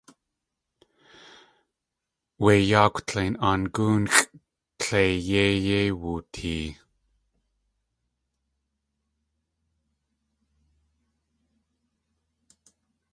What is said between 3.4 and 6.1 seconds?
Aangóonxʼ tleiyéi yéi